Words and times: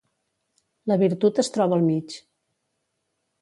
La 0.91 0.97
virtut 1.01 1.43
es 1.43 1.51
troba 1.59 1.79
al 1.81 1.85
mig. 1.91 2.17